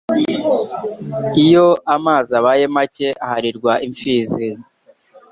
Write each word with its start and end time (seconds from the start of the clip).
Iyo 1.45 1.67
amazi 1.95 2.31
abaye 2.39 2.63
make 2.75 3.07
aharirwa 3.25 3.73
impfizi 3.85 4.47